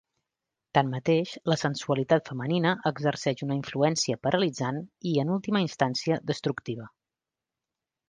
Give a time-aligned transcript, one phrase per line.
[0.77, 6.93] Tanmateix, la sensualitat femenina exerceix una influència paralitzant i, en última instància, destructiva.